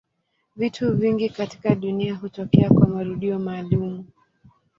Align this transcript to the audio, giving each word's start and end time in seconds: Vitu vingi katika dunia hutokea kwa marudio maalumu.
Vitu 0.55 0.93
vingi 0.95 1.29
katika 1.29 1.75
dunia 1.75 2.15
hutokea 2.15 2.69
kwa 2.69 2.87
marudio 2.87 3.39
maalumu. 3.39 4.05